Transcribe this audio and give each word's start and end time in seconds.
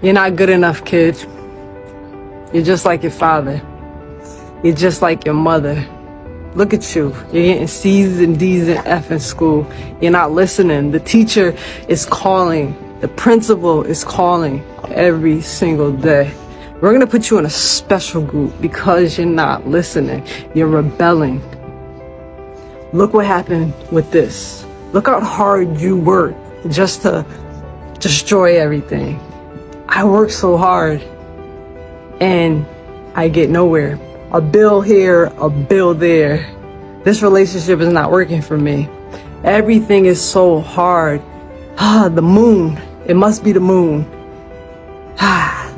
You're 0.00 0.14
not 0.14 0.36
good 0.36 0.48
enough, 0.48 0.84
kid. 0.84 1.16
You're 2.52 2.62
just 2.62 2.84
like 2.84 3.02
your 3.02 3.10
father. 3.10 3.60
You're 4.62 4.76
just 4.76 5.02
like 5.02 5.24
your 5.24 5.34
mother. 5.34 5.84
Look 6.54 6.72
at 6.72 6.94
you. 6.94 7.08
You're 7.32 7.54
getting 7.54 7.66
C's 7.66 8.20
and 8.20 8.38
D's 8.38 8.68
and 8.68 8.78
F 8.86 9.10
in 9.10 9.18
school. 9.18 9.66
You're 10.00 10.12
not 10.12 10.30
listening. 10.30 10.92
The 10.92 11.00
teacher 11.00 11.56
is 11.88 12.06
calling. 12.06 12.76
The 13.00 13.08
principal 13.08 13.82
is 13.82 14.04
calling 14.04 14.64
every 14.88 15.40
single 15.40 15.90
day. 15.90 16.32
We're 16.74 16.90
going 16.90 17.00
to 17.00 17.06
put 17.08 17.28
you 17.28 17.38
in 17.38 17.46
a 17.46 17.50
special 17.50 18.22
group 18.22 18.52
because 18.60 19.18
you're 19.18 19.26
not 19.26 19.66
listening. 19.66 20.24
You're 20.54 20.68
rebelling. 20.68 21.42
Look 22.92 23.14
what 23.14 23.26
happened 23.26 23.74
with 23.90 24.12
this. 24.12 24.64
Look 24.92 25.06
how 25.06 25.18
hard 25.18 25.80
you 25.80 25.96
worked 25.96 26.38
just 26.70 27.02
to 27.02 27.26
destroy 27.98 28.60
everything. 28.60 29.20
I 29.88 30.04
work 30.04 30.30
so 30.30 30.58
hard 30.58 31.02
and 32.20 32.66
I 33.14 33.28
get 33.28 33.48
nowhere. 33.48 33.98
A 34.32 34.40
bill 34.40 34.82
here, 34.82 35.32
a 35.38 35.48
bill 35.48 35.94
there. 35.94 36.54
This 37.04 37.22
relationship 37.22 37.80
is 37.80 37.90
not 37.90 38.10
working 38.10 38.42
for 38.42 38.58
me. 38.58 38.86
Everything 39.44 40.04
is 40.04 40.20
so 40.20 40.60
hard. 40.60 41.22
Ah, 41.78 42.10
the 42.12 42.20
moon. 42.20 42.78
It 43.06 43.14
must 43.14 43.42
be 43.42 43.52
the 43.52 43.60
moon. 43.60 44.04
Ah. 45.18 45.72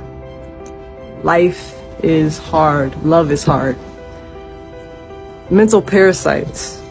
Life 1.23 1.77
is 2.03 2.37
hard. 2.37 2.97
Love 3.05 3.31
is 3.31 3.45
hard. 3.45 3.79
Mental 5.51 5.81
parasites. 5.81 6.83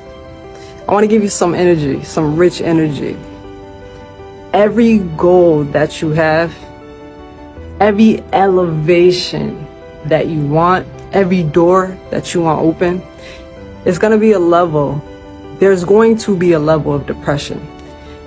I 0.87 0.93
want 0.93 1.03
to 1.03 1.07
give 1.07 1.21
you 1.21 1.29
some 1.29 1.53
energy, 1.53 2.01
some 2.03 2.37
rich 2.37 2.61
energy. 2.61 3.17
Every 4.53 4.99
goal 5.17 5.65
that 5.65 6.01
you 6.01 6.09
have, 6.11 6.55
every 7.79 8.21
elevation 8.33 9.65
that 10.05 10.27
you 10.27 10.45
want, 10.45 10.87
every 11.13 11.43
door 11.43 11.97
that 12.11 12.33
you 12.33 12.41
want 12.41 12.61
open, 12.61 13.01
it's 13.85 13.97
going 13.97 14.11
to 14.11 14.17
be 14.17 14.33
a 14.33 14.39
level. 14.39 15.01
There's 15.59 15.83
going 15.83 16.17
to 16.19 16.37
be 16.37 16.53
a 16.53 16.59
level 16.59 16.93
of 16.93 17.05
depression. 17.05 17.59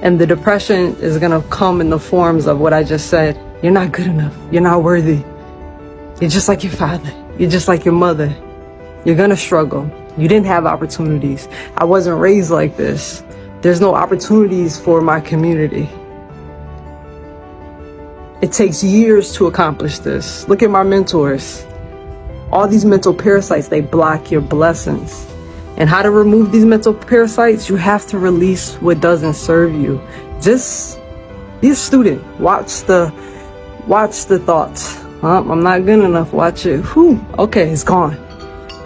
And 0.03 0.21
the 0.21 0.27
depression 0.27 0.97
is 0.97 1.19
going 1.19 1.31
to 1.31 1.47
come 1.49 1.81
in 1.81 1.91
the 1.91 1.99
forms 1.99 2.47
of 2.47 2.59
what 2.59 2.73
I 2.73 2.83
just 2.83 3.09
said. 3.09 3.39
You're 3.63 3.73
not 3.73 3.93
good 3.93 4.07
enough. 4.07 4.37
You're 4.51 4.63
not 4.63 4.83
worthy. 4.83 5.23
You're 6.21 6.31
just 6.31 6.49
like 6.49 6.65
your 6.65 6.73
father. 6.73 7.13
You're 7.39 7.51
just 7.51 7.69
like 7.69 7.85
your 7.85 7.95
mother. 7.95 8.35
You're 9.05 9.17
going 9.17 9.31
to 9.31 9.37
struggle. 9.37 9.91
You 10.19 10.29
didn't 10.29 10.47
have 10.47 10.67
opportunities. 10.67 11.49
I 11.77 11.85
wasn't 11.85 12.21
raised 12.21 12.51
like 12.51 12.77
this. 12.77 13.23
There's 13.61 13.81
no 13.81 13.95
opportunities 13.95 14.79
for 14.79 15.01
my 15.01 15.21
community. 15.21 15.89
It 18.43 18.51
takes 18.51 18.83
years 18.83 19.33
to 19.35 19.47
accomplish 19.47 20.01
this. 20.01 20.49
Look 20.49 20.65
at 20.65 20.71
my 20.71 20.83
mentors. 20.83 21.65
All 22.51 22.67
these 22.67 22.85
mental 22.85 23.15
parasites, 23.15 23.69
they 23.69 23.81
block 23.81 24.33
your 24.33 24.41
blessings. 24.41 25.27
And 25.77 25.89
how 25.89 26.03
to 26.03 26.11
remove 26.11 26.51
these 26.51 26.65
mental 26.65 26.93
parasites? 26.93 27.69
You 27.69 27.77
have 27.77 28.05
to 28.09 28.19
release 28.19 28.75
what 28.77 29.01
doesn't 29.01 29.35
serve 29.35 29.73
you. 29.75 30.03
Just 30.41 30.99
be 31.61 31.71
a 31.71 31.75
student. 31.77 32.21
Watch 32.41 32.83
the 32.83 33.15
watch 33.87 34.27
the 34.27 34.41
thoughts. 34.41 34.99
Oh, 35.23 35.49
I'm 35.49 35.63
not 35.63 35.87
good 35.87 36.01
enough. 36.05 36.33
Watch 36.33 36.67
it. 36.67 36.81
Whew. 36.81 37.25
Okay, 37.39 37.71
it's 37.71 37.85
gone. 37.85 38.19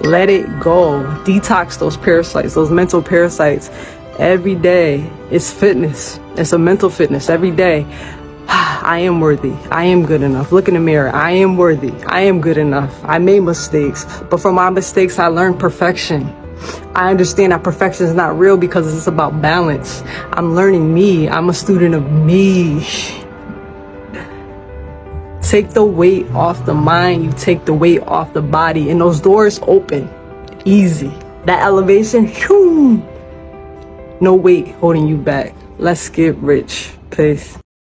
Let 0.02 0.28
it 0.28 0.44
go. 0.60 1.02
Detox 1.24 1.78
those 1.78 1.96
parasites, 1.96 2.52
those 2.52 2.70
mental 2.70 3.02
parasites. 3.02 3.70
Every 4.18 4.54
day 4.54 5.10
it's 5.30 5.50
fitness. 5.50 6.20
It's 6.36 6.52
a 6.52 6.58
mental 6.58 6.90
fitness 6.90 7.30
every 7.30 7.50
day. 7.50 7.86
I 8.48 9.00
am 9.00 9.20
worthy. 9.20 9.52
I 9.70 9.84
am 9.84 10.06
good 10.06 10.22
enough. 10.22 10.52
Look 10.52 10.68
in 10.68 10.74
the 10.74 10.80
mirror. 10.80 11.10
I 11.10 11.32
am 11.32 11.56
worthy. 11.56 11.92
I 12.06 12.20
am 12.20 12.40
good 12.40 12.58
enough. 12.58 12.94
I 13.04 13.18
made 13.18 13.40
mistakes, 13.40 14.06
but 14.30 14.40
from 14.40 14.54
my 14.54 14.70
mistakes, 14.70 15.18
I 15.18 15.26
learned 15.26 15.58
perfection. 15.58 16.28
I 16.94 17.10
understand 17.10 17.52
that 17.52 17.62
perfection 17.62 18.06
is 18.06 18.14
not 18.14 18.38
real 18.38 18.56
because 18.56 18.96
it's 18.96 19.06
about 19.06 19.42
balance. 19.42 20.02
I'm 20.32 20.54
learning 20.54 20.94
me. 20.94 21.28
I'm 21.28 21.50
a 21.50 21.54
student 21.54 21.94
of 21.94 22.10
me. 22.10 22.80
Take 25.42 25.70
the 25.70 25.84
weight 25.84 26.26
off 26.30 26.64
the 26.64 26.74
mind. 26.74 27.24
You 27.24 27.32
take 27.32 27.66
the 27.66 27.74
weight 27.74 28.02
off 28.02 28.32
the 28.32 28.42
body, 28.42 28.90
and 28.90 29.00
those 29.00 29.20
doors 29.20 29.60
open 29.62 30.10
easy. 30.66 31.12
That 31.46 31.62
elevation, 31.62 32.26
whew, 32.26 33.02
no 34.20 34.34
weight 34.34 34.68
holding 34.80 35.06
you 35.06 35.16
back. 35.16 35.54
Let's 35.78 36.08
get 36.08 36.34
rich. 36.36 36.90
Peace. 37.10 37.56